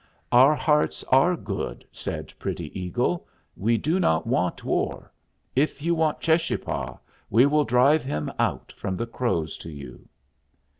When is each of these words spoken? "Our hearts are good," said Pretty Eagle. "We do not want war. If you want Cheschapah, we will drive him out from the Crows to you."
"Our 0.31 0.55
hearts 0.55 1.03
are 1.09 1.35
good," 1.37 1.85
said 1.91 2.33
Pretty 2.39 2.71
Eagle. 2.79 3.27
"We 3.55 3.77
do 3.77 3.99
not 3.99 4.25
want 4.25 4.63
war. 4.63 5.11
If 5.55 5.79
you 5.83 5.93
want 5.93 6.21
Cheschapah, 6.21 6.97
we 7.29 7.45
will 7.45 7.65
drive 7.65 8.03
him 8.03 8.31
out 8.39 8.71
from 8.75 8.97
the 8.97 9.05
Crows 9.05 9.59
to 9.59 9.69
you." 9.69 10.09